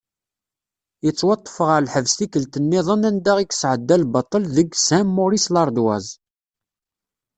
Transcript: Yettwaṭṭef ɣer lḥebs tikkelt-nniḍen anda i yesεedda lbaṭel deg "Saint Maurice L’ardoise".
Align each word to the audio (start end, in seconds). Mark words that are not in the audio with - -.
Yettwaṭṭef 1.05 1.57
ɣer 1.67 1.79
lḥebs 1.85 2.13
tikkelt-nniḍen 2.19 3.07
anda 3.09 3.33
i 3.39 3.45
yesεedda 3.49 3.95
lbaṭel 4.03 4.43
deg 4.55 4.69
"Saint 4.85 5.09
Maurice 5.15 5.49
L’ardoise". 5.53 6.13